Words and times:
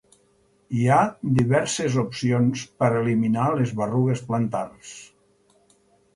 Hi 0.77 0.85
ha 0.93 1.01
diverses 1.39 1.97
opcions 2.03 2.63
per 2.81 2.89
eliminar 3.03 3.45
les 3.61 3.75
berrugues 3.83 4.27
plantars. 4.33 4.97